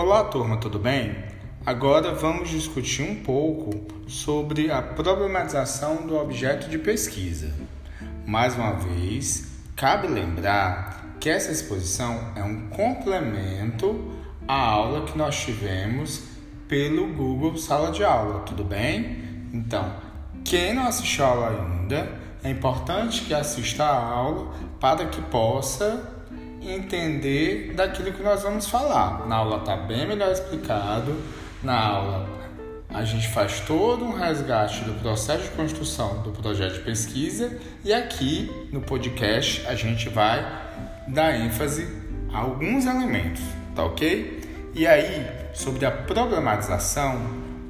Olá, 0.00 0.22
turma, 0.22 0.56
tudo 0.58 0.78
bem? 0.78 1.12
Agora 1.66 2.14
vamos 2.14 2.50
discutir 2.50 3.02
um 3.02 3.16
pouco 3.16 3.84
sobre 4.06 4.70
a 4.70 4.80
problematização 4.80 6.06
do 6.06 6.16
objeto 6.16 6.70
de 6.70 6.78
pesquisa. 6.78 7.52
Mais 8.24 8.54
uma 8.54 8.74
vez, 8.74 9.48
cabe 9.74 10.06
lembrar 10.06 11.16
que 11.18 11.28
essa 11.28 11.50
exposição 11.50 12.32
é 12.36 12.44
um 12.44 12.68
complemento 12.68 14.14
à 14.46 14.54
aula 14.54 15.04
que 15.04 15.18
nós 15.18 15.36
tivemos 15.36 16.22
pelo 16.68 17.12
Google 17.14 17.58
Sala 17.58 17.90
de 17.90 18.04
Aula, 18.04 18.42
tudo 18.42 18.62
bem? 18.62 19.48
Então, 19.52 19.96
quem 20.44 20.74
não 20.74 20.86
assistiu 20.86 21.24
a 21.24 21.28
aula 21.28 21.66
ainda, 21.66 22.08
é 22.44 22.50
importante 22.50 23.22
que 23.22 23.34
assista 23.34 23.82
a 23.82 24.00
aula 24.00 24.54
para 24.78 25.06
que 25.06 25.20
possa 25.22 26.17
entender 26.60 27.72
daquilo 27.74 28.12
que 28.12 28.22
nós 28.22 28.42
vamos 28.42 28.66
falar. 28.66 29.26
Na 29.26 29.36
aula 29.36 29.58
está 29.58 29.76
bem 29.76 30.06
melhor 30.06 30.30
explicado. 30.32 31.16
Na 31.62 31.78
aula 31.78 32.38
a 32.88 33.04
gente 33.04 33.28
faz 33.28 33.60
todo 33.60 34.04
um 34.04 34.12
resgate 34.12 34.82
do 34.84 34.94
processo 35.00 35.44
de 35.44 35.50
construção 35.50 36.22
do 36.22 36.30
projeto 36.30 36.74
de 36.74 36.80
pesquisa 36.80 37.58
e 37.84 37.92
aqui 37.92 38.50
no 38.72 38.80
podcast 38.80 39.66
a 39.66 39.74
gente 39.74 40.08
vai 40.08 40.40
dar 41.06 41.38
ênfase 41.38 41.86
a 42.32 42.38
alguns 42.38 42.86
elementos, 42.86 43.42
tá 43.74 43.84
ok? 43.84 44.40
E 44.74 44.86
aí, 44.86 45.26
sobre 45.52 45.84
a 45.84 45.90
problematização 45.90 47.20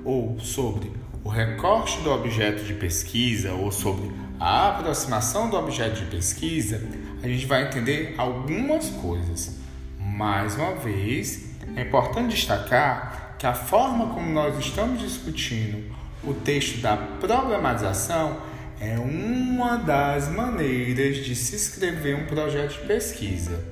ou 0.04 0.38
sobre 0.38 0.92
o 1.24 1.28
recorte 1.28 2.00
do 2.00 2.10
objeto 2.10 2.64
de 2.64 2.74
pesquisa 2.74 3.52
ou 3.52 3.72
sobre 3.72 4.12
a 4.38 4.68
aproximação 4.68 5.50
do 5.50 5.56
objeto 5.56 6.00
de 6.00 6.06
pesquisa, 6.06 6.80
a 7.22 7.28
gente 7.28 7.46
vai 7.46 7.66
entender 7.66 8.14
algumas 8.16 8.90
coisas. 8.90 9.58
Mais 9.98 10.54
uma 10.56 10.74
vez, 10.74 11.50
é 11.76 11.82
importante 11.82 12.34
destacar 12.34 13.36
que 13.38 13.46
a 13.46 13.54
forma 13.54 14.14
como 14.14 14.30
nós 14.30 14.58
estamos 14.58 15.00
discutindo 15.00 15.94
o 16.24 16.34
texto 16.34 16.80
da 16.80 16.96
problematização 16.96 18.38
é 18.80 18.98
uma 18.98 19.76
das 19.76 20.28
maneiras 20.28 21.16
de 21.24 21.34
se 21.34 21.56
escrever 21.56 22.16
um 22.16 22.26
projeto 22.26 22.80
de 22.80 22.86
pesquisa. 22.86 23.64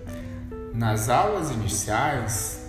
Nas 0.75 1.09
aulas 1.09 1.51
iniciais, 1.51 2.69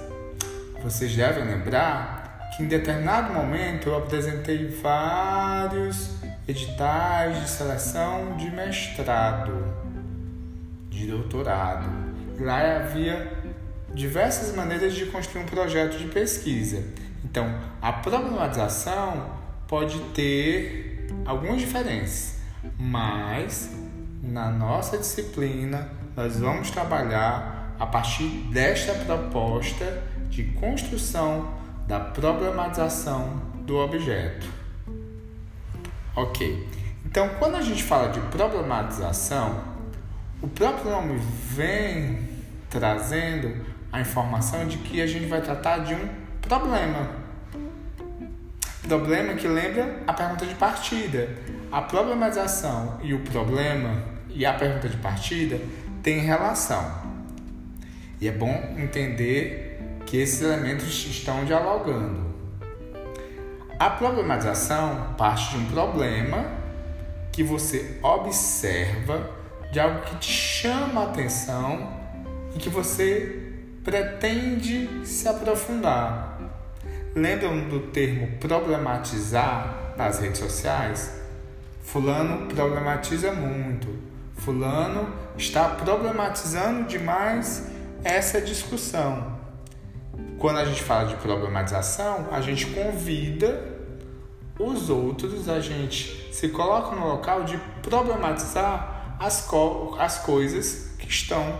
vocês 0.81 1.15
devem 1.15 1.43
lembrar 1.43 2.51
que 2.55 2.63
em 2.63 2.67
determinado 2.67 3.33
momento 3.33 3.89
eu 3.89 3.97
apresentei 3.97 4.67
vários 4.67 6.11
editais 6.47 7.41
de 7.41 7.49
seleção 7.49 8.37
de 8.37 8.49
mestrado, 8.51 9.63
de 10.97 11.07
doutorado. 11.07 11.87
Lá 12.39 12.77
havia 12.77 13.31
diversas 13.93 14.55
maneiras 14.55 14.93
de 14.93 15.05
construir 15.07 15.43
um 15.43 15.45
projeto 15.45 15.97
de 15.97 16.05
pesquisa. 16.07 16.83
Então, 17.23 17.53
a 17.81 17.93
problematização 17.93 19.31
pode 19.67 19.99
ter 20.13 21.07
algumas 21.25 21.59
diferenças, 21.59 22.39
mas 22.77 23.71
na 24.21 24.49
nossa 24.49 24.97
disciplina 24.97 25.89
nós 26.15 26.39
vamos 26.39 26.71
trabalhar 26.71 27.75
a 27.79 27.85
partir 27.85 28.27
desta 28.51 28.93
proposta 28.93 30.03
de 30.29 30.43
construção 30.43 31.53
da 31.87 31.99
problematização 31.99 33.41
do 33.65 33.77
objeto. 33.77 34.47
Ok. 36.15 36.67
Então, 37.05 37.29
quando 37.39 37.55
a 37.55 37.61
gente 37.61 37.83
fala 37.83 38.09
de 38.09 38.19
problematização, 38.19 39.76
o 40.41 40.47
próprio 40.47 40.91
nome 40.91 41.19
vem 41.49 42.19
trazendo 42.69 43.65
a 43.91 43.99
informação 44.01 44.67
de 44.67 44.77
que 44.77 45.01
a 45.01 45.07
gente 45.07 45.25
vai 45.25 45.41
tratar 45.41 45.79
de 45.79 45.95
um 45.95 46.09
problema. 46.41 47.09
Problema 48.87 49.33
que 49.33 49.47
lembra 49.47 50.03
a 50.05 50.13
pergunta 50.13 50.45
de 50.45 50.55
partida. 50.55 51.29
A 51.71 51.81
problematização 51.81 52.99
e 53.01 53.13
o 53.13 53.19
problema 53.19 54.03
e 54.29 54.45
a 54.45 54.53
pergunta 54.53 54.87
de 54.87 54.97
partida 54.97 55.59
têm 56.03 56.19
relação. 56.19 57.07
E 58.21 58.27
é 58.27 58.31
bom 58.31 58.75
entender 58.77 59.79
que 60.05 60.17
esses 60.17 60.41
elementos 60.41 60.87
estão 61.05 61.43
dialogando. 61.43 62.27
A 63.79 63.89
problematização 63.89 65.13
parte 65.17 65.51
de 65.51 65.57
um 65.57 65.65
problema 65.65 66.45
que 67.31 67.43
você 67.43 67.99
observa, 68.01 69.29
de 69.71 69.79
algo 69.79 70.01
que 70.01 70.15
te 70.17 70.31
chama 70.31 71.01
a 71.01 71.03
atenção 71.05 71.93
e 72.55 72.59
que 72.59 72.69
você 72.69 73.53
pretende 73.83 75.05
se 75.05 75.27
aprofundar. 75.27 76.39
Lembram 77.15 77.67
do 77.67 77.79
termo 77.87 78.37
problematizar 78.37 79.93
nas 79.97 80.19
redes 80.19 80.39
sociais? 80.39 81.21
Fulano 81.81 82.47
problematiza 82.47 83.31
muito. 83.31 83.87
Fulano 84.35 85.09
está 85.37 85.69
problematizando 85.69 86.87
demais 86.87 87.71
essa 88.03 88.39
discussão. 88.41 89.37
Quando 90.37 90.59
a 90.59 90.65
gente 90.65 90.83
fala 90.83 91.07
de 91.07 91.15
problematização, 91.15 92.27
a 92.31 92.41
gente 92.41 92.67
convida 92.67 93.77
os 94.59 94.89
outros, 94.89 95.49
a 95.49 95.59
gente 95.59 96.33
se 96.33 96.49
coloca 96.49 96.95
no 96.95 97.07
local 97.07 97.43
de 97.43 97.57
problematizar 97.81 98.96
as, 99.19 99.41
co 99.41 99.95
as 99.99 100.19
coisas 100.19 100.91
que 100.97 101.07
estão 101.07 101.59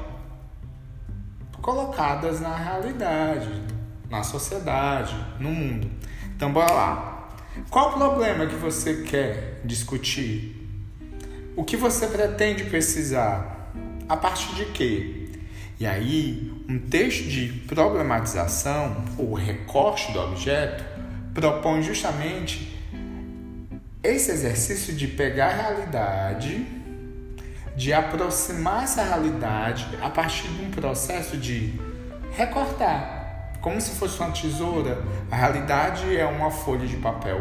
colocadas 1.61 2.39
na 2.39 2.55
realidade, 2.55 3.49
na 4.09 4.23
sociedade, 4.23 5.15
no 5.39 5.49
mundo. 5.49 5.89
Então, 6.35 6.51
bora 6.51 6.71
lá. 6.71 7.29
Qual 7.69 7.89
o 7.89 7.93
problema 7.93 8.45
que 8.45 8.55
você 8.55 9.01
quer 9.03 9.61
discutir? 9.65 10.55
O 11.55 11.63
que 11.63 11.75
você 11.75 12.07
pretende 12.07 12.65
pesquisar? 12.65 13.71
A 14.07 14.15
partir 14.15 14.53
de 14.55 14.65
quê? 14.65 15.29
E 15.79 15.85
aí, 15.85 16.63
um 16.69 16.79
texto 16.79 17.23
de 17.23 17.47
problematização 17.67 19.03
ou 19.17 19.33
recorte 19.33 20.11
do 20.11 20.19
objeto 20.19 20.83
propõe 21.33 21.83
justamente 21.83 22.75
esse 24.01 24.31
exercício 24.31 24.93
de 24.93 25.07
pegar 25.07 25.47
a 25.47 25.53
realidade, 25.53 26.65
de 27.77 27.93
aproximar 27.93 28.85
essa 28.85 29.03
realidade 29.03 29.87
a 30.01 30.09
partir 30.09 30.47
de 30.47 30.65
um 30.65 30.71
processo 30.71 31.37
de 31.37 31.79
recortar, 32.31 33.51
como 33.61 33.79
se 33.79 33.91
fosse 33.91 34.19
uma 34.19 34.31
tesoura. 34.31 35.03
A 35.29 35.35
realidade 35.35 36.17
é 36.17 36.25
uma 36.25 36.49
folha 36.49 36.87
de 36.87 36.97
papel 36.97 37.39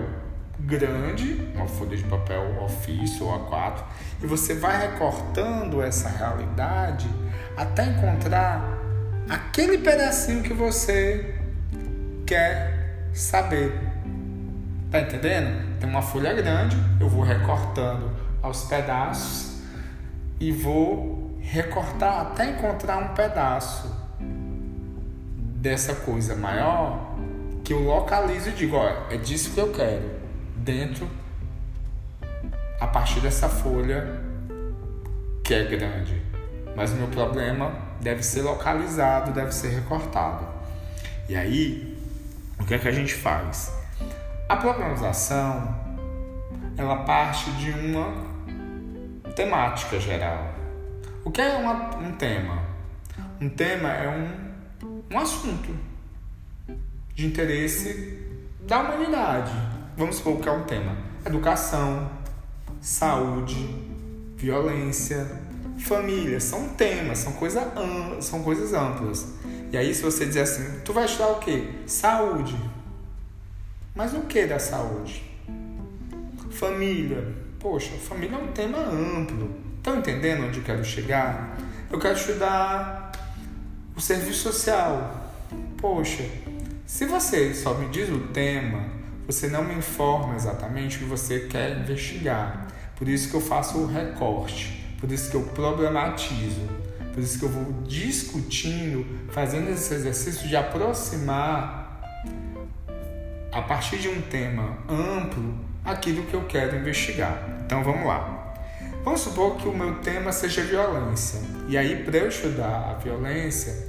grande, 0.61 1.51
uma 1.55 1.67
folha 1.67 1.97
de 1.97 2.05
papel 2.05 2.63
ofício 2.63 3.25
ou 3.25 3.51
A4, 3.51 3.83
e 4.23 4.27
você 4.27 4.55
vai 4.55 4.79
recortando 4.79 5.81
essa 5.81 6.11
realidade 6.11 7.09
até 7.57 7.87
encontrar 7.87 8.79
aquele 9.31 9.79
pedacinho 9.79 10.43
que 10.43 10.53
você 10.53 11.35
quer 12.27 13.09
saber. 13.15 13.73
Tá 14.91 15.01
entendendo? 15.01 15.79
Tem 15.81 15.89
uma 15.89 16.03
folha 16.03 16.35
grande, 16.35 16.77
eu 17.01 17.09
vou 17.09 17.23
recortando 17.23 18.11
aos 18.43 18.65
pedaços 18.65 19.56
e 20.39 20.53
vou 20.53 21.39
recortar 21.41 22.21
até 22.21 22.51
encontrar 22.51 22.99
um 22.99 23.15
pedaço 23.15 23.95
dessa 25.57 25.95
coisa 25.95 26.35
maior 26.35 27.15
que 27.65 27.73
eu 27.73 27.81
localizo 27.81 28.51
e 28.51 28.53
digo, 28.53 28.77
ó, 28.77 28.89
é 29.11 29.17
disso 29.17 29.53
que 29.53 29.61
eu 29.61 29.73
quero 29.73 30.11
dentro 30.57 31.09
a 32.81 32.87
partir 32.87 33.21
dessa 33.21 33.49
folha 33.49 34.21
que 35.43 35.55
é 35.55 35.65
grande. 35.65 36.23
Mas 36.77 36.93
o 36.93 36.97
meu 36.97 37.09
problema 37.09 37.73
deve 38.01 38.23
ser 38.23 38.43
localizado, 38.43 39.33
deve 39.33 39.53
ser 39.53 39.69
recortado. 39.69 40.47
E 41.29 41.35
aí, 41.35 41.97
o 42.61 42.65
que 42.65 42.75
é 42.75 42.79
que 42.79 42.87
a 42.87 42.93
gente 42.93 43.15
faz? 43.15 43.73
A 44.49 44.57
programação 44.57 45.75
ela 46.77 46.99
parte 47.05 47.51
de 47.53 47.71
uma 47.71 48.36
temática 49.37 50.01
geral. 50.01 50.53
O 51.25 51.31
que 51.31 51.41
é 51.41 51.57
uma, 51.57 51.97
um 51.99 52.13
tema? 52.13 52.65
Um 53.41 53.49
tema 53.49 53.91
é 53.91 54.09
um, 54.09 55.15
um 55.15 55.19
assunto 55.19 55.73
de 57.15 57.27
interesse 57.27 58.19
da 58.67 58.81
humanidade 58.81 59.53
vamos 59.97 60.17
supor 60.17 60.41
que 60.41 60.49
é 60.49 60.53
um 60.53 60.65
tema: 60.65 60.97
educação, 61.25 62.11
saúde, 62.81 63.75
violência, 64.37 65.27
família. 65.79 66.39
São 66.39 66.69
temas, 66.71 67.19
são, 67.19 67.33
coisa, 67.33 67.73
são 68.21 68.43
coisas 68.43 68.73
amplas. 68.75 69.35
E 69.73 69.77
aí, 69.77 69.95
se 69.95 70.03
você 70.03 70.27
dizer 70.27 70.43
assim, 70.43 70.81
tu 70.85 70.93
vai 70.93 71.07
estudar 71.07 71.29
o 71.29 71.41
quê? 71.41 71.69
Saúde. 71.87 72.57
Mas 73.95 74.13
o 74.13 74.21
que 74.23 74.47
da 74.47 74.59
saúde? 74.59 75.23
Família. 76.51 77.46
Poxa, 77.69 77.91
família 77.97 78.37
é 78.37 78.39
um 78.39 78.53
tema 78.53 78.79
amplo. 78.79 79.51
Estão 79.79 79.99
entendendo 79.99 80.47
onde 80.47 80.59
eu 80.59 80.63
quero 80.63 80.85
chegar? 80.85 81.59
Eu 81.91 81.99
quero 81.99 82.15
estudar 82.15 83.11
o 83.97 84.01
serviço 84.01 84.45
social. 84.45 85.33
Poxa, 85.77 86.23
Se 86.87 87.07
você 87.07 87.53
só 87.53 87.75
me 87.75 87.89
diz 87.89 88.09
o 88.09 88.29
tema, 88.29 88.85
você 89.27 89.49
não 89.49 89.65
me 89.65 89.75
informa 89.75 90.37
exatamente 90.37 90.95
o 90.95 90.99
que 91.01 91.05
você 91.07 91.41
quer 91.41 91.77
investigar. 91.79 92.69
Por 92.95 93.09
isso 93.09 93.29
que 93.31 93.35
eu 93.35 93.41
faço 93.41 93.79
o 93.79 93.87
recorte, 93.89 94.87
por 95.01 95.11
isso 95.11 95.29
que 95.29 95.37
eu 95.37 95.43
problematizo, 95.43 96.69
por 97.13 97.21
isso 97.21 97.37
que 97.37 97.47
eu 97.47 97.51
vou 97.51 97.83
discutindo, 97.83 99.05
fazendo 99.33 99.71
esse 99.71 99.93
exercício 99.93 100.47
de 100.47 100.55
aproximar 100.55 102.01
a 103.51 103.61
partir 103.61 103.99
de 103.99 104.09
um 104.09 104.23
tema 104.23 104.79
amplo 104.89 105.59
aquilo 105.85 106.25
que 106.27 106.35
eu 106.35 106.45
quero 106.45 106.77
investigar. 106.77 107.56
Então 107.67 107.83
vamos 107.83 108.07
lá. 108.07 108.55
Vamos 109.05 109.21
supor 109.21 109.57
que 109.57 109.69
o 109.69 109.73
meu 109.73 109.97
tema 109.97 110.33
seja 110.33 110.63
violência. 110.63 111.41
E 111.69 111.77
aí, 111.77 112.05
para 112.05 112.19
eu 112.19 112.29
estudar 112.29 112.91
a 112.91 112.95
violência, 112.95 113.87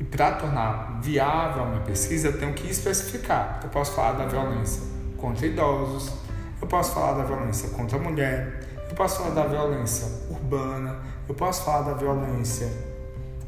e 0.00 0.04
para 0.04 0.32
tornar 0.32 1.00
viável 1.00 1.62
a 1.62 1.66
minha 1.66 1.80
pesquisa, 1.82 2.28
eu 2.28 2.38
tenho 2.38 2.52
que 2.52 2.68
especificar. 2.68 3.60
Eu 3.62 3.68
posso 3.68 3.92
falar 3.92 4.12
da 4.12 4.26
violência 4.26 4.82
contra 5.16 5.46
idosos, 5.46 6.12
eu 6.60 6.66
posso 6.66 6.92
falar 6.92 7.12
da 7.18 7.24
violência 7.24 7.68
contra 7.70 7.96
a 7.96 8.00
mulher, 8.00 8.60
eu 8.88 8.96
posso 8.96 9.18
falar 9.18 9.34
da 9.34 9.46
violência 9.46 10.08
urbana, 10.28 10.96
eu 11.28 11.34
posso 11.34 11.64
falar 11.64 11.82
da 11.82 11.94
violência 11.94 12.68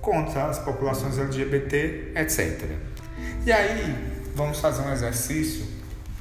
contra 0.01 0.45
as 0.45 0.59
populações 0.59 1.19
LGBT, 1.19 2.13
etc. 2.15 2.69
E 3.45 3.51
aí, 3.51 4.23
vamos 4.37 4.61
fazer 4.61 4.83
um 4.83 4.93
exercício 4.93 5.67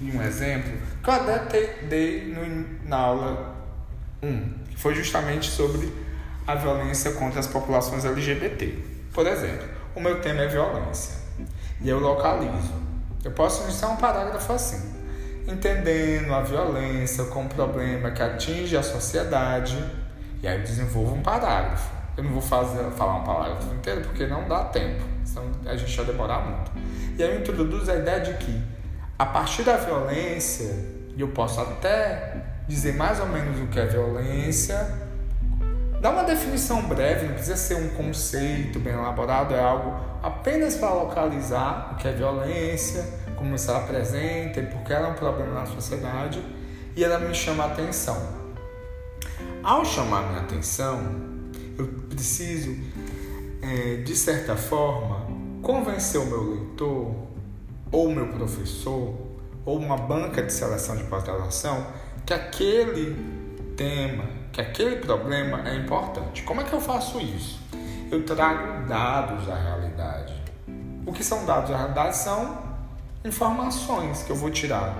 e 0.02 0.18
um 0.18 0.22
exemplo 0.22 0.72
que 1.04 1.10
eu 1.10 1.14
até 1.14 1.84
dei 1.88 2.34
no, 2.34 2.90
na 2.90 2.98
aula 2.98 3.56
1, 4.22 4.54
que 4.70 4.78
foi 4.78 4.96
justamente 4.96 5.50
sobre 5.50 5.94
a 6.48 6.56
violência 6.56 7.12
contra 7.12 7.40
as 7.40 7.48
populações 7.48 8.04
LGBT. 8.04 8.78
Por 9.14 9.28
exemplo, 9.28 9.68
o 9.96 10.00
meu 10.00 10.20
tema 10.20 10.42
é 10.42 10.48
violência. 10.48 11.22
E 11.82 11.90
eu 11.90 12.00
localizo. 12.00 12.74
Eu 13.24 13.32
posso 13.32 13.64
iniciar 13.64 13.90
um 13.90 13.98
parágrafo 13.98 14.54
assim: 14.54 14.94
entendendo 15.48 16.34
a 16.34 16.42
violência 16.42 17.26
como 17.26 17.50
problema 17.50 18.12
que 18.12 18.22
atinge 18.22 18.76
a 18.76 18.84
sociedade. 18.84 19.78
E 20.42 20.48
aí 20.48 20.58
eu 20.58 20.64
desenvolvo 20.64 21.16
um 21.16 21.22
parágrafo. 21.22 21.92
Eu 22.18 22.24
não 22.24 22.32
vou 22.32 22.42
fazer, 22.42 22.84
falar 22.92 23.18
um 23.18 23.24
parágrafo 23.24 23.74
inteiro 23.74 24.02
porque 24.02 24.28
não 24.28 24.48
dá 24.48 24.66
tempo, 24.66 25.04
senão 25.24 25.46
a 25.66 25.76
gente 25.76 25.96
vai 25.96 26.06
demorar 26.06 26.40
muito. 26.40 26.72
E 27.18 27.24
aí 27.24 27.36
eu 27.36 27.40
introduzo 27.40 27.90
a 27.90 27.96
ideia 27.96 28.20
de 28.20 28.34
que, 28.34 28.62
a 29.22 29.26
partir 29.28 29.62
da 29.62 29.78
violência, 29.78 30.74
e 31.16 31.22
eu 31.22 31.28
posso 31.28 31.62
até 31.62 32.44
dizer 32.68 32.96
mais 32.96 33.20
ou 33.20 33.28
menos 33.28 33.60
o 33.62 33.68
que 33.68 33.80
é 33.80 33.86
violência, 33.86 34.76
Dá 36.02 36.10
uma 36.10 36.24
definição 36.24 36.82
breve, 36.88 37.28
não 37.28 37.36
precisa 37.36 37.56
ser 37.56 37.76
um 37.76 37.90
conceito 37.90 38.80
bem 38.80 38.94
elaborado, 38.94 39.54
é 39.54 39.60
algo 39.60 40.04
apenas 40.24 40.74
para 40.74 40.92
localizar 40.92 41.92
o 41.94 41.96
que 41.98 42.08
é 42.08 42.12
violência, 42.12 43.06
como 43.36 43.56
se 43.56 43.70
ela 43.70 43.82
apresenta 43.84 44.60
e 44.60 44.66
por 44.66 44.82
que 44.82 44.92
ela 44.92 45.10
é 45.10 45.12
um 45.12 45.14
problema 45.14 45.60
na 45.60 45.68
sociedade, 45.68 46.44
e 46.96 47.04
ela 47.04 47.20
me 47.20 47.36
chama 47.36 47.66
a 47.66 47.68
atenção. 47.68 48.18
Ao 49.62 49.86
chamar 49.86 50.28
minha 50.30 50.42
atenção, 50.42 51.00
eu 51.78 51.88
preciso, 52.10 52.76
é, 53.62 53.98
de 53.98 54.16
certa 54.16 54.56
forma, 54.56 55.28
convencer 55.62 56.20
o 56.20 56.26
meu 56.26 56.56
leitor, 56.56 57.31
ou 57.92 58.12
meu 58.12 58.28
professor, 58.28 59.16
ou 59.66 59.78
uma 59.78 59.98
banca 59.98 60.42
de 60.42 60.52
seleção 60.52 60.96
de 60.96 61.04
pós-graduação, 61.04 61.86
que 62.26 62.34
aquele 62.34 63.16
tema 63.76 64.42
que 64.52 64.60
aquele 64.60 64.98
problema 64.98 65.68
é 65.68 65.76
importante. 65.76 66.44
Como 66.44 66.62
é 66.62 66.64
que 66.64 66.74
eu 66.74 66.82
faço 66.82 67.20
isso? 67.20 67.60
Eu 68.12 68.26
trago 68.26 68.86
dados 68.88 69.48
da 69.48 69.56
realidade. 69.56 70.34
O 71.06 71.14
que 71.14 71.24
são 71.24 71.46
dados 71.46 71.70
da 71.70 71.78
realidade? 71.78 72.18
São 72.18 72.62
informações 73.24 74.24
que 74.24 74.32
eu 74.32 74.36
vou 74.36 74.52
tirar 74.52 74.94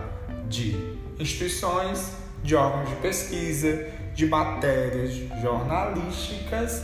de 0.48 0.76
instituições, 1.20 2.14
de 2.44 2.56
órgãos 2.56 2.90
de 2.90 2.96
pesquisa, 2.96 3.88
de 4.14 4.26
matérias 4.26 5.14
jornalísticas 5.42 6.84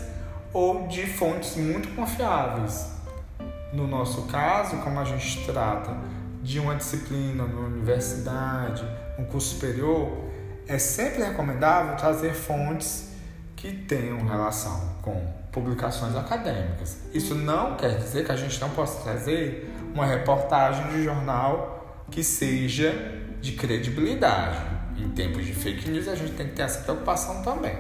ou 0.54 0.88
de 0.88 1.06
fontes 1.06 1.56
muito 1.56 1.96
confiáveis. 1.96 2.97
No 3.74 3.88
nosso 3.88 4.24
caso, 4.24 4.78
como 4.78 5.00
a 5.00 5.04
gente 5.04 5.46
trata 5.46 5.96
de 6.42 6.60
uma 6.60 6.76
disciplina 6.76 7.46
na 7.46 7.60
universidade, 7.60 8.86
um 9.20 9.26
curso 9.26 9.56
superior, 9.56 10.10
é 10.68 10.78
sempre 10.78 11.24
recomendável 11.24 11.96
trazer 11.98 12.34
fontes 12.34 13.12
que 13.56 13.72
tenham 13.72 14.26
relação 14.26 14.96
com 15.02 15.20
publicações 15.52 16.16
acadêmicas. 16.16 16.98
Isso 17.14 17.34
não 17.34 17.76
quer 17.76 17.98
dizer 17.98 18.26
que 18.26 18.32
a 18.32 18.36
gente 18.36 18.60
não 18.62 18.70
possa 18.70 19.02
trazer 19.02 19.74
uma 19.94 20.06
reportagem 20.06 20.88
de 20.92 21.04
jornal 21.04 22.06
que 22.12 22.24
seja 22.24 22.94
de 23.42 23.54
credibilidade. 23.54 24.60
Em 24.98 25.10
tempos 25.10 25.46
de 25.46 25.54
fake 25.54 25.90
news, 25.90 26.08
a 26.08 26.16
gente 26.16 26.34
tem 26.34 26.48
que 26.48 26.54
ter 26.54 26.64
essa 26.64 26.82
preocupação 26.82 27.42
também. 27.42 27.76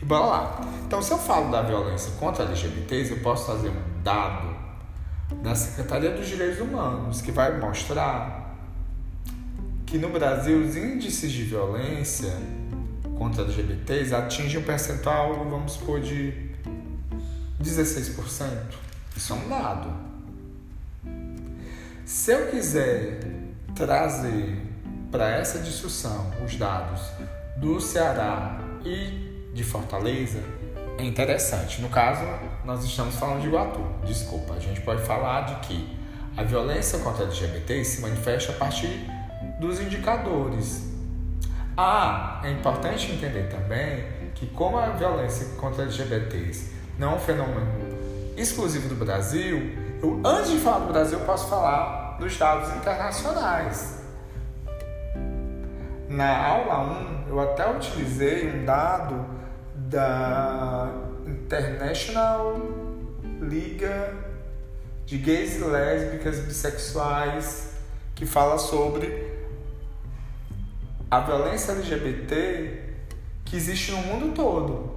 E 0.00 0.04
bora 0.04 0.24
lá. 0.24 0.60
Então, 0.86 1.02
se 1.02 1.12
eu 1.12 1.18
falo 1.18 1.50
da 1.50 1.62
violência 1.62 2.12
contra 2.18 2.44
LGBTs, 2.44 3.10
eu 3.10 3.18
posso 3.18 3.46
trazer 3.46 3.68
um 3.68 4.02
dado 4.02 4.51
da 5.42 5.54
Secretaria 5.54 6.10
dos 6.10 6.26
Direitos 6.26 6.60
Humanos 6.60 7.20
que 7.20 7.32
vai 7.32 7.58
mostrar 7.58 8.56
que 9.86 9.98
no 9.98 10.08
Brasil 10.08 10.58
os 10.58 10.76
índices 10.76 11.30
de 11.30 11.44
violência 11.44 12.32
contra 13.18 13.44
LGBTs 13.44 14.14
atingem 14.14 14.60
um 14.60 14.64
percentual, 14.64 15.48
vamos 15.48 15.72
supor, 15.72 16.00
de 16.00 16.50
16%. 17.62 18.48
Isso 19.16 19.32
é 19.32 19.36
um 19.36 19.48
dado. 19.48 19.92
Se 22.04 22.32
eu 22.32 22.48
quiser 22.48 23.20
trazer 23.74 24.62
para 25.10 25.30
essa 25.30 25.58
discussão 25.58 26.30
os 26.44 26.56
dados 26.56 27.00
do 27.58 27.80
Ceará 27.80 28.58
e 28.84 29.52
de 29.54 29.62
Fortaleza, 29.62 30.40
é 30.98 31.04
interessante. 31.04 31.80
No 31.80 31.88
caso, 31.88 32.22
nós 32.64 32.84
estamos 32.84 33.16
falando 33.16 33.40
de 33.40 33.48
Iguatu. 33.48 33.80
Desculpa, 34.04 34.54
a 34.54 34.60
gente 34.60 34.80
pode 34.82 35.02
falar 35.02 35.42
de 35.42 35.54
que 35.66 35.98
a 36.36 36.42
violência 36.42 36.98
contra 37.00 37.24
LGBTs 37.24 37.96
se 37.96 38.02
manifesta 38.02 38.52
a 38.52 38.54
partir 38.54 39.04
dos 39.60 39.80
indicadores. 39.80 40.90
Ah, 41.76 42.40
é 42.44 42.50
importante 42.50 43.10
entender 43.10 43.48
também 43.48 44.04
que 44.34 44.46
como 44.46 44.78
a 44.78 44.90
violência 44.90 45.56
contra 45.56 45.82
LGBTs 45.82 46.72
não 46.98 47.12
é 47.12 47.14
um 47.16 47.18
fenômeno 47.18 47.66
exclusivo 48.36 48.88
do 48.88 48.94
Brasil, 48.94 49.72
eu 50.02 50.20
antes 50.24 50.50
de 50.50 50.58
falar 50.58 50.80
do 50.80 50.92
Brasil 50.92 51.18
posso 51.20 51.48
falar 51.48 52.16
dos 52.18 52.36
dados 52.36 52.74
internacionais. 52.76 54.02
Na 56.08 56.46
aula 56.46 57.24
1, 57.26 57.28
eu 57.28 57.40
até 57.40 57.70
utilizei 57.70 58.50
um 58.50 58.64
dado 58.64 59.24
da 59.74 61.11
International 61.52 62.56
Liga 63.42 64.14
de 65.04 65.18
Gays 65.18 65.60
Lésbicas 65.60 66.38
e 66.38 66.42
Bissexuais 66.42 67.72
que 68.14 68.24
fala 68.24 68.56
sobre 68.56 69.30
a 71.10 71.20
violência 71.20 71.72
LGBT 71.72 72.94
que 73.44 73.56
existe 73.56 73.90
no 73.90 73.98
mundo 73.98 74.34
todo. 74.34 74.94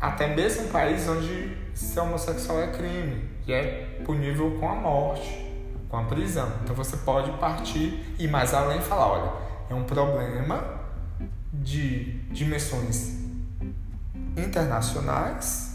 Até 0.00 0.34
mesmo 0.34 0.64
em 0.64 0.68
países 0.68 1.08
onde 1.08 1.56
ser 1.74 2.00
homossexual 2.00 2.60
é 2.60 2.72
crime 2.72 3.28
e 3.46 3.52
é 3.52 4.00
punível 4.04 4.58
com 4.58 4.68
a 4.68 4.74
morte, 4.74 5.48
com 5.88 5.96
a 5.96 6.04
prisão. 6.04 6.50
Então 6.64 6.74
você 6.74 6.96
pode 6.96 7.30
partir 7.38 8.04
e 8.18 8.26
mais 8.26 8.52
além 8.52 8.80
falar, 8.80 9.06
olha, 9.06 9.32
é 9.70 9.74
um 9.74 9.84
problema 9.84 10.64
de 11.52 12.14
dimensões 12.32 13.12
internacionais 14.36 15.73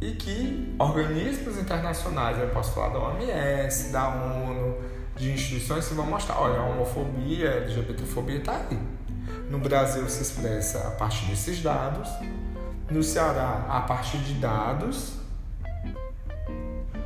e 0.00 0.12
que 0.12 0.74
organismos 0.78 1.58
internacionais, 1.58 2.38
eu 2.38 2.48
posso 2.48 2.72
falar 2.72 2.88
da 2.88 2.98
OMS, 2.98 3.92
da 3.92 4.08
ONU, 4.08 4.76
de 5.16 5.32
instituições 5.32 5.86
que 5.86 5.94
vão 5.94 6.06
mostrar, 6.06 6.40
olha, 6.40 6.58
a 6.58 6.64
homofobia, 6.64 7.50
a 7.50 7.54
LGBTfobia 7.56 8.38
está 8.38 8.56
aí. 8.56 8.78
No 9.50 9.58
Brasil 9.58 10.08
se 10.08 10.22
expressa 10.22 10.88
a 10.88 10.90
partir 10.92 11.26
desses 11.26 11.60
dados, 11.60 12.08
no 12.90 13.02
Ceará 13.02 13.66
a 13.68 13.80
partir 13.82 14.18
de 14.18 14.34
dados 14.34 15.14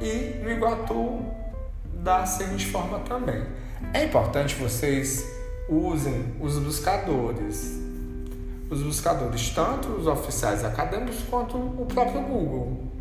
e 0.01 0.41
no 0.43 0.51
Iguatu 0.51 1.25
da 1.95 2.25
seguinte 2.25 2.67
forma 2.67 3.01
também. 3.01 3.45
É 3.93 4.05
importante 4.05 4.55
vocês 4.55 5.25
usem 5.69 6.37
os 6.41 6.59
buscadores, 6.59 7.84
os 8.71 8.83
buscadores 8.83 9.51
tanto 9.51 9.89
os 9.89 10.07
oficiais 10.07 10.65
acadêmicos 10.65 11.23
quanto 11.31 11.57
o 11.57 11.87
próprio 11.87 12.21
Google. 12.23 12.93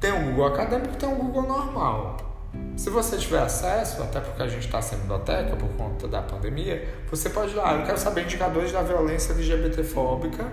Tem 0.00 0.12
o 0.12 0.24
Google 0.30 0.46
acadêmico, 0.46 0.96
tem 0.96 1.08
o 1.08 1.16
Google 1.16 1.42
normal. 1.42 2.16
Se 2.76 2.90
você 2.90 3.16
tiver 3.16 3.40
acesso, 3.40 4.02
até 4.02 4.20
porque 4.20 4.42
a 4.42 4.48
gente 4.48 4.66
está 4.66 4.80
sem 4.80 4.98
biblioteca 4.98 5.56
por 5.56 5.68
conta 5.70 6.06
da 6.06 6.22
pandemia, 6.22 6.86
você 7.10 7.30
pode 7.30 7.52
ir 7.52 7.56
lá. 7.56 7.74
Eu 7.74 7.84
quero 7.84 7.98
saber 7.98 8.22
indicadores 8.22 8.72
da 8.72 8.82
violência 8.82 9.32
LGBTfóbica 9.32 10.44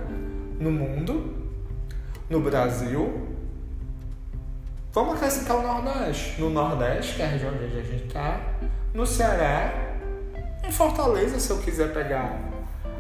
no 0.60 0.72
mundo, 0.72 1.36
no 2.30 2.40
Brasil 2.40 3.32
Vamos 4.94 5.16
acrescentar 5.16 5.56
o 5.56 5.62
Nordeste. 5.62 6.42
No 6.42 6.50
Nordeste, 6.50 7.16
que 7.16 7.22
é 7.22 7.25
a 7.25 7.30
região 7.30 7.54
onde 7.54 7.63
a 7.63 7.82
gente 7.82 8.08
está, 8.08 8.42
no 8.94 9.08
Ceará, 9.08 9.74
em 10.68 10.72
Fortaleza, 10.72 11.40
se 11.40 11.50
eu 11.50 11.60
quiser 11.60 11.94
pegar 11.94 12.50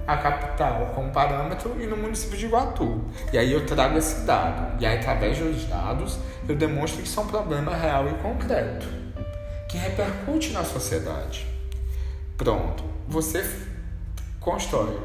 a 0.07 0.17
capital 0.17 0.91
como 0.95 1.11
parâmetro, 1.11 1.75
e 1.79 1.85
no 1.85 1.95
município 1.95 2.37
de 2.37 2.45
Iguatu. 2.45 3.03
E 3.31 3.37
aí 3.37 3.51
eu 3.51 3.65
trago 3.65 3.97
esse 3.97 4.25
dado. 4.25 4.81
E 4.81 4.85
aí, 4.85 4.97
através 4.97 5.37
dos 5.37 5.65
dados, 5.65 6.17
eu 6.47 6.55
demonstro 6.55 7.01
que 7.01 7.07
isso 7.07 7.19
é 7.19 7.23
um 7.23 7.27
problema 7.27 7.75
real 7.75 8.07
e 8.09 8.13
concreto, 8.15 8.87
que 9.69 9.77
repercute 9.77 10.51
na 10.51 10.63
sociedade. 10.63 11.47
Pronto. 12.37 12.83
Você 13.07 13.45
constrói 14.39 14.99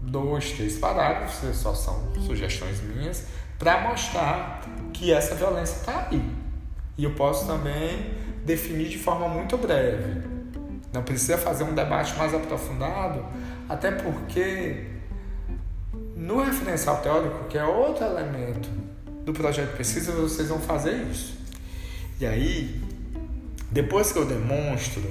dois, 0.00 0.52
três 0.52 0.78
parágrafos, 0.78 1.56
só 1.56 1.74
são 1.74 2.12
sugestões 2.26 2.80
minhas, 2.80 3.26
para 3.58 3.80
mostrar 3.88 4.62
que 4.92 5.12
essa 5.12 5.34
violência 5.34 5.76
está 5.76 6.08
aí. 6.10 6.22
E 6.96 7.04
eu 7.04 7.12
posso 7.12 7.46
também 7.46 8.14
definir 8.44 8.88
de 8.88 8.98
forma 8.98 9.28
muito 9.28 9.56
breve. 9.58 10.22
Não 10.92 11.02
precisa 11.02 11.36
fazer 11.36 11.64
um 11.64 11.74
debate 11.74 12.16
mais 12.16 12.32
aprofundado, 12.32 13.24
até 13.68 13.90
porque 13.90 14.86
no 16.16 16.42
referencial 16.42 17.00
teórico, 17.00 17.44
que 17.48 17.58
é 17.58 17.64
outro 17.64 18.04
elemento 18.04 18.68
do 19.24 19.32
projeto 19.32 19.70
de 19.70 19.76
pesquisa, 19.76 20.12
vocês 20.12 20.48
vão 20.48 20.58
fazer 20.58 20.94
isso. 21.10 21.36
E 22.20 22.26
aí, 22.26 22.82
depois 23.70 24.12
que 24.12 24.18
eu 24.18 24.24
demonstro, 24.24 25.02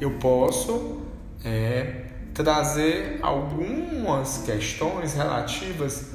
eu 0.00 0.12
posso 0.12 1.02
é, 1.44 2.04
trazer 2.32 3.18
algumas 3.20 4.38
questões 4.38 5.14
relativas 5.14 6.12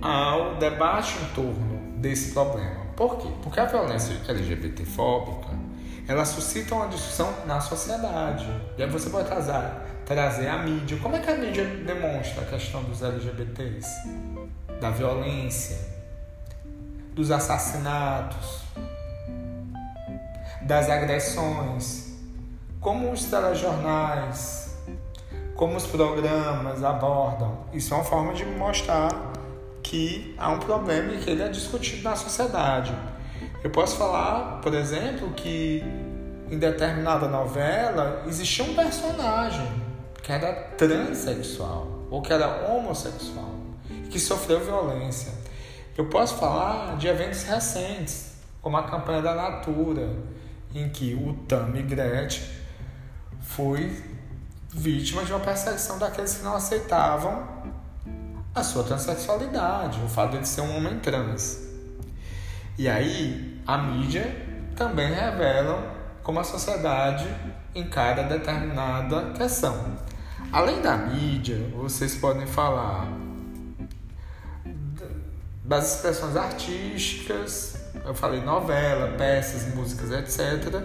ao 0.00 0.56
debate 0.56 1.16
em 1.18 1.34
torno 1.34 1.98
desse 1.98 2.32
problema. 2.32 2.86
Por 2.96 3.18
quê? 3.18 3.28
Porque 3.42 3.60
a 3.60 3.66
violência 3.66 4.16
LGBTfóbica 4.28 5.58
ela 6.10 6.24
suscita 6.24 6.74
uma 6.74 6.88
discussão 6.88 7.32
na 7.46 7.60
sociedade. 7.60 8.46
E 8.76 8.82
aí 8.82 8.90
você 8.90 9.08
pode 9.10 9.28
trazer, 9.28 9.52
trazer 10.10 10.48
a 10.48 10.58
mídia. 10.58 10.98
Como 10.98 11.14
é 11.14 11.20
que 11.20 11.30
a 11.30 11.36
mídia 11.36 11.64
demonstra 11.64 12.42
a 12.42 12.44
questão 12.44 12.82
dos 12.82 13.00
LGBTs? 13.00 13.88
Da 14.80 14.90
violência, 14.90 15.78
dos 17.14 17.30
assassinatos, 17.30 18.62
das 20.62 20.90
agressões. 20.90 22.18
Como 22.80 23.12
os 23.12 23.26
telejornais, 23.26 24.76
como 25.54 25.76
os 25.76 25.86
programas 25.86 26.82
abordam. 26.82 27.58
Isso 27.72 27.94
é 27.94 27.98
uma 27.98 28.04
forma 28.04 28.32
de 28.32 28.44
mostrar 28.44 29.10
que 29.80 30.34
há 30.36 30.50
um 30.50 30.58
problema 30.58 31.12
e 31.12 31.18
que 31.18 31.30
ele 31.30 31.44
é 31.44 31.48
discutido 31.48 32.02
na 32.02 32.16
sociedade. 32.16 32.92
Eu 33.62 33.70
posso 33.70 33.96
falar, 33.96 34.60
por 34.60 34.74
exemplo, 34.74 35.30
que 35.34 35.84
em 36.50 36.58
determinada 36.58 37.28
novela 37.28 38.24
existia 38.26 38.64
um 38.64 38.74
personagem 38.74 39.89
que 40.30 40.46
era 40.46 40.52
transexual 40.76 42.06
ou 42.08 42.22
que 42.22 42.32
era 42.32 42.70
homossexual 42.70 43.52
que 44.10 44.18
sofreu 44.18 44.60
violência. 44.60 45.32
Eu 45.96 46.06
posso 46.06 46.36
falar 46.36 46.96
de 46.96 47.08
eventos 47.08 47.42
recentes, 47.42 48.32
como 48.62 48.76
a 48.76 48.84
campanha 48.84 49.22
da 49.22 49.34
Natura, 49.34 50.08
em 50.74 50.88
que 50.88 51.14
o 51.14 51.34
Tammy 51.48 51.82
Gretchen 51.82 52.44
foi 53.40 54.04
vítima 54.68 55.24
de 55.24 55.32
uma 55.32 55.40
perseguição 55.40 55.98
daqueles 55.98 56.34
que 56.34 56.44
não 56.44 56.54
aceitavam 56.54 57.48
a 58.54 58.62
sua 58.62 58.84
transexualidade, 58.84 60.00
o 60.04 60.08
fato 60.08 60.38
de 60.38 60.46
ser 60.46 60.60
um 60.60 60.76
homem 60.76 60.98
trans. 61.00 61.68
E 62.78 62.88
aí, 62.88 63.60
a 63.66 63.78
mídia 63.78 64.24
também 64.76 65.12
revela 65.12 65.92
como 66.22 66.38
a 66.38 66.44
sociedade 66.44 67.28
encara 67.74 68.22
determinada 68.24 69.32
questão. 69.32 70.09
Além 70.52 70.82
da 70.82 70.96
mídia, 70.96 71.56
vocês 71.76 72.16
podem 72.16 72.44
falar 72.44 73.06
das 75.62 75.94
expressões 75.94 76.36
artísticas, 76.36 77.80
eu 78.04 78.12
falei 78.12 78.40
novela, 78.40 79.14
peças, 79.16 79.72
músicas, 79.72 80.10
etc. 80.10 80.82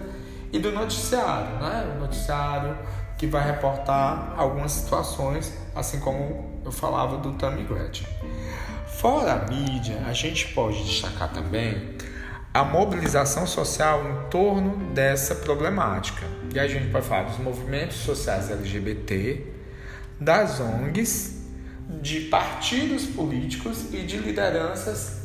E 0.52 0.60
do 0.60 0.70
noticiário, 0.70 1.58
né? 1.58 1.96
O 1.96 2.00
noticiário 2.00 2.78
que 3.18 3.26
vai 3.26 3.44
reportar 3.44 4.34
algumas 4.36 4.70
situações, 4.70 5.52
assim 5.74 5.98
como 5.98 6.60
eu 6.64 6.70
falava 6.70 7.16
do 7.16 7.32
Tammy 7.32 7.64
Gretchen. 7.64 8.06
Fora 8.86 9.32
a 9.32 9.50
mídia, 9.50 10.00
a 10.06 10.12
gente 10.12 10.46
pode 10.54 10.84
destacar 10.84 11.32
também 11.32 11.96
a 12.54 12.62
mobilização 12.62 13.48
social 13.48 14.00
em 14.08 14.30
torno 14.30 14.94
dessa 14.94 15.34
problemática. 15.34 16.24
E 16.54 16.60
a 16.60 16.68
gente 16.68 16.86
pode 16.92 17.04
falar 17.04 17.24
dos 17.24 17.38
movimentos 17.38 17.96
sociais 17.96 18.48
LGBT, 18.48 19.55
das 20.20 20.60
ONGs, 20.60 21.36
de 22.00 22.22
partidos 22.22 23.06
políticos 23.06 23.92
e 23.92 24.02
de 24.02 24.16
lideranças 24.16 25.20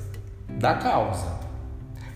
da 0.50 0.76
causa. 0.76 1.40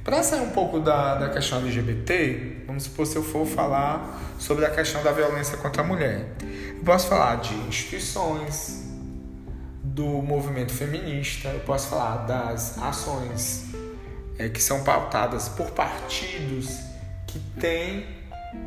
Para 0.04 0.22
sair 0.22 0.42
um 0.42 0.52
pouco 0.52 0.80
da, 0.80 1.16
da 1.16 1.30
questão 1.30 1.60
LGBT, 1.60 2.64
vamos 2.68 2.84
supor 2.84 3.08
se 3.08 3.16
eu 3.16 3.24
for 3.24 3.46
falar 3.46 4.36
sobre 4.38 4.66
a 4.66 4.70
questão 4.70 5.02
da 5.02 5.12
violência 5.12 5.58
contra 5.58 5.82
a 5.82 5.86
mulher. 5.86 6.36
Eu 6.78 6.84
posso 6.84 7.08
falar 7.08 7.38
de 7.38 7.56
instituições, 7.68 8.86
do 9.84 10.06
movimento 10.06 10.74
feminista, 10.74 11.48
eu 11.48 11.62
posso 11.62 11.88
falar 11.88 12.18
das 12.26 12.78
ações 12.78 13.66
é, 14.38 14.50
que 14.50 14.62
são 14.62 14.84
pautadas 14.84 15.48
por 15.48 15.72
partidos 15.72 16.80
que 17.26 17.40
têm 17.60 18.06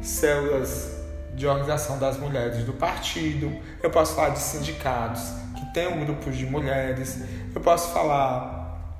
células 0.00 0.97
de 1.38 1.46
organização 1.46 1.98
das 1.98 2.18
mulheres 2.18 2.64
do 2.64 2.72
partido, 2.72 3.56
eu 3.82 3.90
posso 3.90 4.14
falar 4.14 4.30
de 4.30 4.40
sindicatos 4.40 5.22
que 5.56 5.72
têm 5.72 5.88
um 5.88 6.04
grupo 6.04 6.30
de 6.30 6.44
mulheres, 6.44 7.22
eu 7.54 7.60
posso 7.60 7.92
falar 7.92 8.98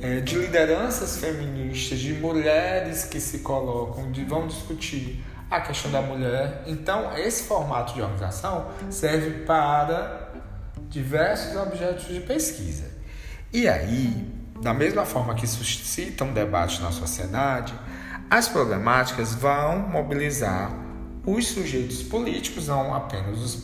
é, 0.00 0.20
de 0.20 0.36
lideranças 0.36 1.18
feministas, 1.18 1.98
de 1.98 2.14
mulheres 2.14 3.04
que 3.04 3.20
se 3.20 3.40
colocam, 3.40 4.10
de, 4.10 4.24
vão 4.24 4.46
discutir 4.46 5.22
a 5.50 5.60
questão 5.60 5.90
da 5.90 6.00
mulher. 6.00 6.62
Então, 6.66 7.16
esse 7.16 7.44
formato 7.44 7.94
de 7.94 8.02
organização 8.02 8.66
serve 8.90 9.44
para 9.44 10.30
diversos 10.88 11.54
objetos 11.56 12.08
de 12.08 12.20
pesquisa. 12.20 12.90
E 13.52 13.68
aí, 13.68 14.26
da 14.60 14.72
mesma 14.72 15.04
forma 15.04 15.34
que 15.34 15.46
suscitam 15.46 16.32
debate 16.32 16.82
na 16.82 16.90
sociedade, 16.90 17.74
as 18.30 18.48
problemáticas 18.48 19.34
vão 19.34 19.78
mobilizar 19.78 20.83
os 21.26 21.48
sujeitos 21.48 22.02
políticos, 22.02 22.68
não 22.68 22.94
apenas 22.94 23.38
os, 23.38 23.62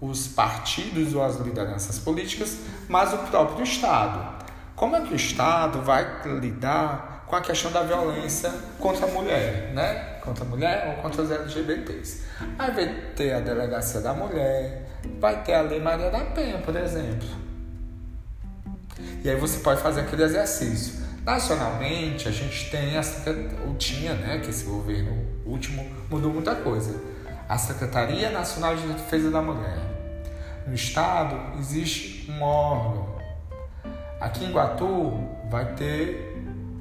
os 0.00 0.28
partidos 0.28 1.14
ou 1.14 1.22
as 1.22 1.36
lideranças 1.36 1.98
políticas, 1.98 2.58
mas 2.88 3.12
o 3.12 3.18
próprio 3.18 3.64
Estado. 3.64 4.40
Como 4.76 4.96
é 4.96 5.00
que 5.00 5.12
o 5.12 5.16
Estado 5.16 5.82
vai 5.82 6.22
lidar 6.40 7.24
com 7.26 7.36
a 7.36 7.40
questão 7.40 7.70
da 7.70 7.82
violência 7.82 8.52
contra 8.78 9.06
a 9.06 9.08
mulher, 9.08 9.72
né? 9.72 10.18
Contra 10.20 10.44
a 10.44 10.48
mulher 10.48 10.88
ou 10.88 11.02
contra 11.02 11.22
os 11.22 11.30
LGBTs. 11.30 12.24
Aí 12.58 12.70
vai 12.72 12.86
ter 13.14 13.32
a 13.34 13.40
delegacia 13.40 14.00
da 14.00 14.12
mulher, 14.12 14.88
vai 15.20 15.42
ter 15.44 15.54
a 15.54 15.62
Lei 15.62 15.80
Maria 15.80 16.10
da 16.10 16.24
Penha, 16.24 16.58
por 16.58 16.74
exemplo. 16.74 17.28
E 19.22 19.30
aí 19.30 19.36
você 19.36 19.60
pode 19.60 19.80
fazer 19.80 20.00
aquele 20.00 20.24
exercício. 20.24 20.99
Nacionalmente, 21.24 22.28
a 22.28 22.30
gente 22.30 22.70
tem 22.70 22.96
a 22.96 23.02
ou 23.66 23.74
tinha, 23.74 24.14
né, 24.14 24.38
que 24.38 24.48
esse 24.48 24.64
governo 24.64 25.26
último 25.44 25.86
mudou 26.08 26.32
muita 26.32 26.54
coisa. 26.54 26.98
A 27.48 27.58
Secretaria 27.58 28.30
Nacional 28.30 28.74
de 28.74 28.86
Defesa 28.86 29.30
da 29.30 29.42
Mulher. 29.42 29.78
No 30.66 30.74
estado 30.74 31.58
existe 31.58 32.30
um 32.30 32.42
órgão. 32.42 33.18
Aqui 34.20 34.44
em 34.44 34.52
Guatu 34.52 35.28
vai 35.50 35.74
ter 35.74 36.36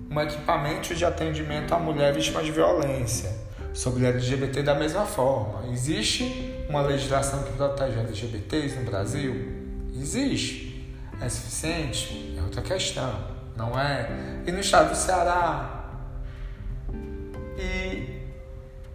um 0.09 0.19
equipamento 0.21 0.95
de 0.95 1.03
atendimento 1.03 1.73
à 1.73 1.79
mulher 1.79 2.13
vítima 2.13 2.41
de 2.41 2.51
violência. 2.51 3.29
Sobre 3.73 4.05
LGBT 4.05 4.63
da 4.63 4.73
mesma 4.73 5.05
forma. 5.05 5.67
Existe 5.71 6.65
uma 6.69 6.81
legislação 6.81 7.43
que 7.43 7.53
protege 7.53 7.99
LGBTs 7.99 8.75
no 8.77 8.85
Brasil? 8.85 9.35
Existe. 9.95 10.87
É 11.21 11.27
suficiente? 11.27 12.35
É 12.37 12.41
outra 12.41 12.61
questão, 12.61 13.38
não 13.59 13.77
é? 13.77 14.09
E 14.47 14.51
no 14.51 14.59
estado 14.61 14.91
do 14.91 14.95
Ceará? 14.95 15.83
E 17.57 18.17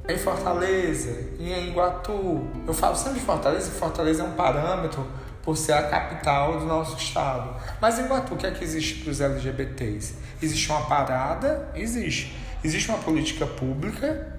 em 0.08 0.18
Fortaleza? 0.18 1.32
E 1.38 1.52
em 1.52 1.68
Iguatu? 1.68 2.48
Eu 2.66 2.72
falo 2.72 2.96
sempre 2.96 3.20
de 3.20 3.26
Fortaleza, 3.26 3.70
Fortaleza 3.70 4.22
é 4.22 4.26
um 4.26 4.32
parâmetro 4.32 5.06
por 5.42 5.56
ser 5.56 5.74
a 5.74 5.82
capital 5.82 6.58
do 6.58 6.64
nosso 6.64 6.96
estado. 6.96 7.54
Mas 7.78 7.98
em 7.98 8.06
Iguatu, 8.06 8.34
o 8.34 8.36
que 8.38 8.46
é 8.46 8.50
que 8.50 8.64
existe 8.64 9.02
para 9.02 9.10
os 9.10 9.20
LGBTs? 9.20 10.14
Existe 10.42 10.70
uma 10.70 10.86
parada? 10.86 11.68
Existe. 11.74 12.34
Existe 12.64 12.88
uma 12.88 12.98
política 12.98 13.46
pública? 13.46 14.32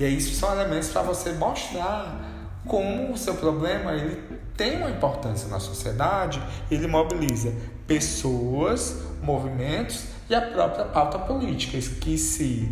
E 0.00 0.04
aí 0.04 0.16
isso 0.16 0.34
são 0.34 0.52
elementos 0.52 0.88
para 0.88 1.02
você 1.02 1.32
mostrar 1.32 2.37
como 2.68 3.12
o 3.12 3.18
seu 3.18 3.34
problema 3.34 3.92
ele 3.92 4.22
tem 4.56 4.76
uma 4.76 4.90
importância 4.90 5.48
na 5.48 5.58
sociedade, 5.58 6.40
ele 6.70 6.86
mobiliza 6.86 7.52
pessoas, 7.86 9.02
movimentos 9.22 10.04
e 10.28 10.34
a 10.34 10.42
própria 10.42 10.84
pauta 10.84 11.18
política, 11.18 11.78
que 12.00 12.18
se 12.18 12.70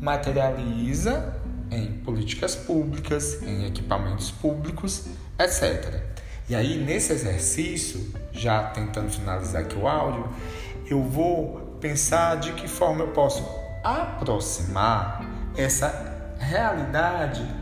materializa 0.00 1.36
em 1.70 1.92
políticas 2.04 2.54
públicas, 2.54 3.42
em 3.42 3.66
equipamentos 3.66 4.30
públicos, 4.30 5.06
etc. 5.38 6.02
E 6.48 6.54
aí, 6.54 6.76
nesse 6.76 7.12
exercício, 7.12 8.12
já 8.32 8.64
tentando 8.64 9.10
finalizar 9.10 9.62
aqui 9.62 9.76
o 9.76 9.88
áudio, 9.88 10.28
eu 10.86 11.02
vou 11.02 11.78
pensar 11.80 12.36
de 12.36 12.52
que 12.52 12.68
forma 12.68 13.04
eu 13.04 13.08
posso 13.08 13.44
aproximar 13.82 15.24
essa 15.56 16.34
realidade 16.38 17.61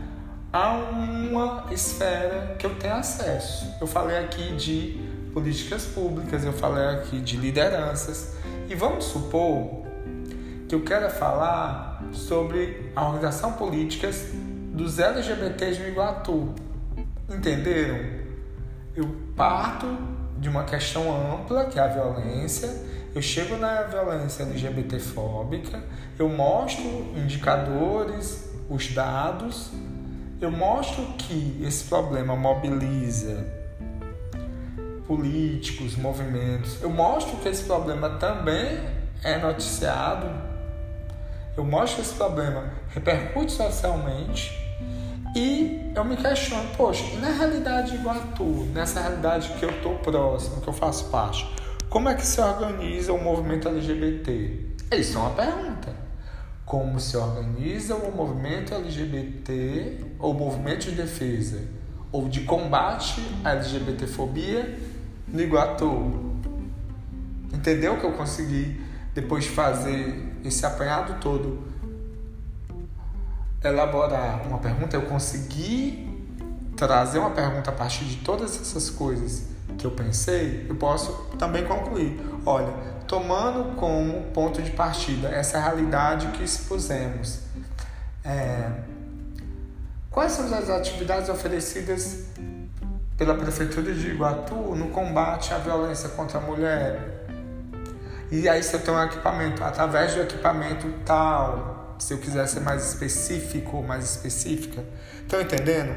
a 0.51 0.73
uma 0.73 1.65
esfera 1.71 2.55
que 2.57 2.65
eu 2.65 2.75
tenho 2.75 2.95
acesso. 2.95 3.73
Eu 3.79 3.87
falei 3.87 4.17
aqui 4.17 4.55
de 4.55 4.99
políticas 5.33 5.85
públicas, 5.85 6.43
eu 6.43 6.53
falei 6.53 6.85
aqui 6.95 7.19
de 7.21 7.37
lideranças. 7.37 8.35
E 8.67 8.75
vamos 8.75 9.05
supor 9.05 9.85
que 10.67 10.75
eu 10.75 10.83
quero 10.83 11.09
falar 11.09 12.03
sobre 12.11 12.91
a 12.95 13.05
organização 13.05 13.53
políticas 13.53 14.31
dos 14.73 14.99
LGBTs 14.99 15.79
no 15.79 15.87
Iguatu. 15.87 16.53
Entenderam? 17.29 18.21
Eu 18.95 19.15
parto 19.35 19.87
de 20.37 20.49
uma 20.49 20.63
questão 20.63 21.33
ampla, 21.33 21.65
que 21.65 21.79
é 21.79 21.81
a 21.81 21.87
violência, 21.87 22.69
eu 23.13 23.21
chego 23.21 23.57
na 23.57 23.83
violência 23.83 24.43
LGBTfóbica, 24.43 25.81
eu 26.17 26.27
mostro 26.29 26.83
indicadores, 27.15 28.49
os 28.69 28.87
dados, 28.93 29.71
eu 30.41 30.49
mostro 30.49 31.03
que 31.19 31.61
esse 31.63 31.83
problema 31.83 32.35
mobiliza 32.35 33.45
políticos, 35.05 35.95
movimentos. 35.95 36.81
Eu 36.81 36.89
mostro 36.89 37.37
que 37.37 37.47
esse 37.47 37.63
problema 37.63 38.09
também 38.11 38.79
é 39.23 39.37
noticiado. 39.37 40.27
Eu 41.55 41.63
mostro 41.63 41.97
que 41.97 42.01
esse 42.01 42.15
problema 42.15 42.73
repercute 42.89 43.51
socialmente. 43.51 44.59
E 45.35 45.91
eu 45.95 46.03
me 46.03 46.17
questiono, 46.17 46.67
poxa, 46.75 47.03
e 47.13 47.17
na 47.17 47.29
realidade 47.29 47.95
igual 47.95 48.15
a 48.15 48.35
tu, 48.35 48.67
nessa 48.73 48.99
realidade 48.99 49.47
que 49.59 49.63
eu 49.63 49.69
estou 49.69 49.95
próximo, 49.99 50.59
que 50.59 50.67
eu 50.67 50.73
faço 50.73 51.09
parte, 51.09 51.47
como 51.89 52.09
é 52.09 52.15
que 52.15 52.25
se 52.25 52.41
organiza 52.41 53.13
o 53.13 53.21
movimento 53.21 53.69
LGBT? 53.69 54.59
Isso 54.91 55.17
é 55.17 55.21
uma 55.21 55.29
pergunta 55.29 56.00
como 56.71 57.01
se 57.01 57.17
organiza 57.17 57.97
o 57.97 58.15
movimento 58.15 58.73
LGBT 58.73 60.05
ou 60.17 60.33
movimento 60.33 60.85
de 60.85 60.91
defesa 60.91 61.59
ou 62.13 62.29
de 62.29 62.45
combate 62.45 63.21
à 63.43 63.51
LGBTfobia 63.51 64.79
no 65.27 65.41
Iguatu. 65.41 66.31
Entendeu 67.53 67.97
que 67.97 68.05
eu 68.05 68.13
consegui, 68.13 68.79
depois 69.13 69.43
de 69.43 69.49
fazer 69.49 70.33
esse 70.45 70.65
apanhado 70.65 71.19
todo, 71.19 71.61
elaborar 73.61 74.47
uma 74.47 74.59
pergunta? 74.59 74.95
Eu 74.95 75.01
consegui 75.01 76.09
trazer 76.77 77.19
uma 77.19 77.31
pergunta 77.31 77.69
a 77.69 77.73
partir 77.73 78.05
de 78.05 78.15
todas 78.23 78.55
essas 78.55 78.89
coisas 78.89 79.45
que 79.77 79.85
eu 79.85 79.91
pensei, 79.91 80.67
eu 80.69 80.75
posso 80.75 81.11
também 81.37 81.65
concluir. 81.65 82.17
Olha, 82.45 82.73
tomando 83.11 83.75
como 83.75 84.23
ponto 84.31 84.61
de 84.61 84.71
partida 84.71 85.27
essa 85.27 85.59
realidade 85.59 86.27
que 86.27 86.45
expusemos, 86.45 87.41
é, 88.23 88.71
quais 90.09 90.31
são 90.31 90.45
as 90.57 90.69
atividades 90.69 91.27
oferecidas 91.27 92.27
pela 93.17 93.35
Prefeitura 93.35 93.93
de 93.93 94.11
Iguatu 94.11 94.55
no 94.55 94.87
combate 94.91 95.53
à 95.53 95.57
violência 95.57 96.07
contra 96.07 96.37
a 96.37 96.41
mulher? 96.41 97.27
E 98.31 98.47
aí, 98.47 98.61
eu 98.61 98.79
tenho 98.79 98.95
um 98.95 99.03
equipamento, 99.03 99.61
através 99.61 100.15
do 100.15 100.21
equipamento 100.21 100.87
tal, 101.05 101.80
se 102.01 102.15
eu 102.15 102.17
quiser 102.17 102.47
ser 102.47 102.61
mais 102.61 102.83
específico, 102.83 103.83
mais 103.83 104.03
específica, 104.03 104.83
estão 105.21 105.39
entendendo? 105.39 105.95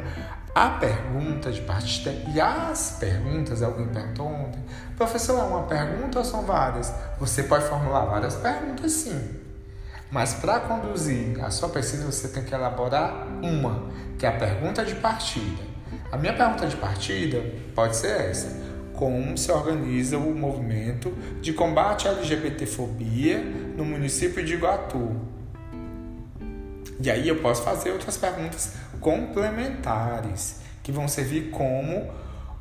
A 0.54 0.68
pergunta 0.68 1.50
de 1.50 1.62
partida 1.62 2.12
e 2.30 2.38
as 2.38 2.98
perguntas, 3.00 3.62
alguém 3.62 3.86
perguntou 3.88 4.26
ontem, 4.26 4.62
professor, 4.98 5.40
é 5.40 5.42
uma 5.42 5.62
pergunta 5.62 6.18
ou 6.18 6.24
são 6.24 6.42
várias? 6.42 6.92
Você 7.18 7.44
pode 7.44 7.64
formular 7.64 8.04
várias 8.04 8.34
perguntas 8.34 8.92
sim, 8.92 9.18
mas 10.10 10.34
para 10.34 10.60
conduzir 10.60 11.42
a 11.42 11.50
sua 11.50 11.70
pesquisa 11.70 12.04
você 12.04 12.28
tem 12.28 12.44
que 12.44 12.54
elaborar 12.54 13.26
uma, 13.42 13.88
que 14.18 14.26
é 14.26 14.28
a 14.28 14.32
pergunta 14.32 14.84
de 14.84 14.96
partida. 14.96 15.62
A 16.12 16.18
minha 16.18 16.34
pergunta 16.34 16.66
de 16.66 16.76
partida 16.76 17.42
pode 17.74 17.96
ser 17.96 18.20
essa: 18.20 18.54
como 18.92 19.38
se 19.38 19.50
organiza 19.50 20.18
o 20.18 20.34
movimento 20.34 21.10
de 21.40 21.54
combate 21.54 22.06
à 22.06 22.10
LGBTfobia 22.10 23.38
no 23.74 23.86
município 23.86 24.44
de 24.44 24.52
Iguatu? 24.52 25.33
E 27.04 27.10
aí 27.10 27.28
eu 27.28 27.36
posso 27.42 27.62
fazer 27.62 27.90
outras 27.90 28.16
perguntas 28.16 28.76
complementares, 28.98 30.62
que 30.82 30.90
vão 30.90 31.06
servir 31.06 31.50
como 31.50 32.10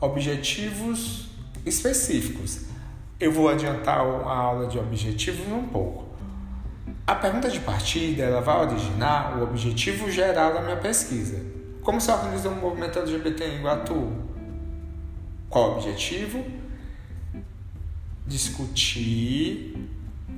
objetivos 0.02 1.30
específicos. 1.66 2.66
Eu 3.18 3.32
vou 3.32 3.48
adiantar 3.48 4.00
a 4.00 4.36
aula 4.36 4.68
de 4.68 4.78
objetivos 4.78 5.48
um 5.48 5.66
pouco. 5.66 6.10
A 7.08 7.16
pergunta 7.16 7.50
de 7.50 7.62
partida 7.62 8.24
ela 8.24 8.42
vai 8.42 8.66
originar 8.68 9.38
o 9.38 9.44
objetivo 9.44 10.12
geral 10.12 10.54
da 10.54 10.62
minha 10.62 10.76
pesquisa. 10.76 11.42
Como 11.82 12.02
se 12.02 12.12
organiza 12.12 12.50
um 12.50 12.60
movimento 12.60 13.00
LGBT 13.00 13.46
em 13.46 13.60
Iguatu? 13.60 14.12
Qual 15.50 15.70
o 15.70 15.74
objetivo? 15.76 16.44
Discutir 18.28 19.90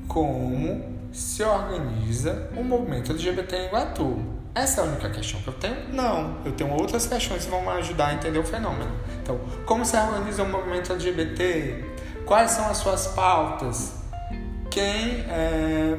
como 0.08 0.95
se 1.15 1.41
organiza 1.43 2.49
um 2.58 2.63
movimento 2.63 3.13
LGBT 3.13 3.56
em 3.56 3.65
Iguatu. 3.67 4.21
Essa 4.54 4.82
é 4.82 4.84
a 4.84 4.88
única 4.88 5.10
questão 5.10 5.41
que 5.41 5.47
eu 5.47 5.54
tenho? 5.54 5.93
Não, 5.93 6.38
eu 6.43 6.51
tenho 6.51 6.71
outras 6.71 7.08
questões 7.08 7.45
que 7.45 7.51
vão 7.51 7.62
me 7.62 7.69
ajudar 7.69 8.08
a 8.08 8.13
entender 8.13 8.38
o 8.38 8.43
fenômeno. 8.43 8.91
Então, 9.21 9.39
como 9.65 9.86
se 9.86 9.95
organiza 9.97 10.43
um 10.43 10.49
movimento 10.49 10.91
LGBT? 10.91 11.86
Quais 12.25 12.51
são 12.51 12.67
as 12.67 12.78
suas 12.78 13.08
pautas? 13.08 13.93
Quem 14.69 15.25
é, 15.30 15.97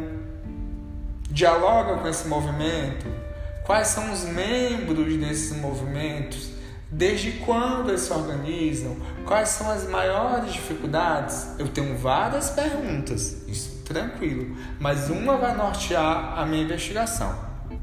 dialoga 1.30 1.96
com 1.96 2.08
esse 2.08 2.28
movimento? 2.28 3.06
Quais 3.64 3.88
são 3.88 4.12
os 4.12 4.24
membros 4.24 5.16
desses 5.16 5.56
movimentos? 5.56 6.50
Desde 6.90 7.32
quando 7.32 7.88
eles 7.88 8.02
se 8.02 8.12
organizam? 8.12 8.96
Quais 9.24 9.48
são 9.48 9.70
as 9.70 9.88
maiores 9.88 10.52
dificuldades? 10.52 11.58
Eu 11.58 11.68
tenho 11.68 11.96
várias 11.96 12.50
perguntas, 12.50 13.42
isso 13.48 13.75
tranquilo, 13.86 14.56
mas 14.80 15.08
uma 15.08 15.36
vai 15.36 15.56
nortear 15.56 16.38
a 16.38 16.44
minha 16.44 16.62
investigação. 16.62 17.34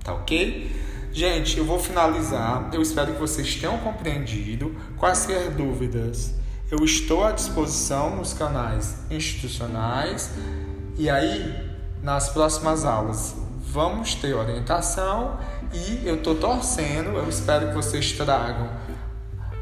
Tá 0.03 0.13
ok? 0.13 0.71
Gente, 1.11 1.57
eu 1.57 1.65
vou 1.65 1.79
finalizar. 1.79 2.69
Eu 2.73 2.81
espero 2.81 3.13
que 3.13 3.19
vocês 3.19 3.55
tenham 3.55 3.77
compreendido. 3.79 4.75
Quaisquer 4.97 5.51
dúvidas, 5.51 6.33
eu 6.71 6.83
estou 6.83 7.23
à 7.23 7.31
disposição 7.31 8.15
nos 8.15 8.33
canais 8.33 8.97
institucionais. 9.09 10.31
E 10.97 11.09
aí, 11.09 11.69
nas 12.01 12.29
próximas 12.29 12.83
aulas, 12.83 13.35
vamos 13.61 14.15
ter 14.15 14.33
orientação. 14.33 15.37
E 15.73 16.01
eu 16.05 16.15
estou 16.15 16.35
torcendo, 16.35 17.17
eu 17.17 17.29
espero 17.29 17.69
que 17.69 17.75
vocês 17.75 18.11
tragam 18.11 18.69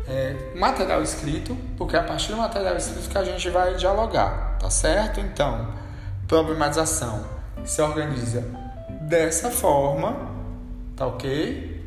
é, 0.08 0.36
material 0.56 1.02
escrito, 1.02 1.58
porque 1.78 1.96
é 1.96 2.00
a 2.00 2.04
partir 2.04 2.32
do 2.32 2.38
material 2.38 2.76
escrito 2.76 3.10
que 3.10 3.18
a 3.18 3.24
gente 3.24 3.50
vai 3.50 3.76
dialogar, 3.76 4.58
tá 4.60 4.70
certo? 4.70 5.20
Então, 5.20 5.68
problematização 6.32 7.26
se 7.66 7.82
organiza 7.82 8.40
dessa 9.02 9.52
forma 9.52 10.32
tá 10.96 11.06
ok? 11.06 11.82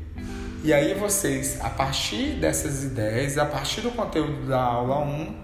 E 0.62 0.72
aí 0.72 0.92
vocês, 0.92 1.58
a 1.62 1.70
partir 1.70 2.34
dessas 2.34 2.84
ideias, 2.84 3.38
a 3.38 3.46
partir 3.46 3.80
do 3.80 3.90
conteúdo 3.90 4.46
da 4.46 4.60
aula 4.60 4.98
1, 4.98 5.34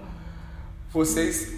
vocês 0.91 1.53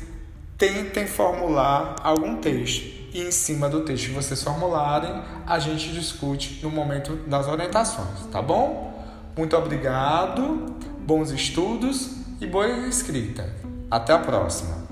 tentem 0.57 1.05
formular 1.05 1.95
algum 2.01 2.37
texto. 2.37 2.85
E 3.13 3.21
em 3.21 3.31
cima 3.31 3.67
do 3.67 3.81
texto 3.81 4.07
que 4.07 4.13
vocês 4.13 4.41
formularem, 4.41 5.21
a 5.45 5.59
gente 5.59 5.91
discute 5.91 6.61
no 6.63 6.69
momento 6.69 7.15
das 7.27 7.47
orientações, 7.47 8.25
tá 8.31 8.41
bom? 8.41 9.03
Muito 9.35 9.57
obrigado, 9.57 10.77
bons 10.99 11.31
estudos 11.31 12.11
e 12.39 12.47
boa 12.47 12.67
escrita. 12.87 13.53
Até 13.91 14.13
a 14.13 14.19
próxima! 14.19 14.82